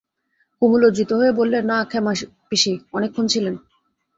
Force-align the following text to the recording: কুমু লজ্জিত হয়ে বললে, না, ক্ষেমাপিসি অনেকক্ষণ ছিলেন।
কুমু 0.61 0.77
লজ্জিত 0.77 1.11
হয়ে 1.13 1.31
বললে, 1.31 1.57
না, 1.61 1.77
ক্ষেমাপিসি 1.83 2.73
অনেকক্ষণ 2.93 3.25
ছিলেন। 3.27 3.55